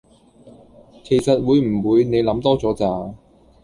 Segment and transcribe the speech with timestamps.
[1.03, 3.13] 其實會唔會你諗多咗咋？